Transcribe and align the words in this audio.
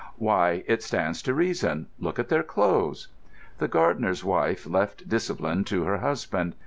"Why, 0.17 0.63
it 0.65 0.81
stands 0.81 1.21
to 1.21 1.33
reason. 1.35 1.85
Look 1.99 2.17
at 2.17 2.27
their 2.27 2.41
clothes!" 2.41 3.09
The 3.59 3.67
gardener's 3.67 4.23
wife 4.23 4.65
left 4.67 5.07
discipline 5.07 5.63
to 5.65 5.83
her 5.83 5.97
husband. 5.99 6.55